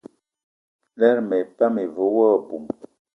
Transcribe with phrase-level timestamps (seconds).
[0.99, 2.65] Lerma epan ive wo aboum.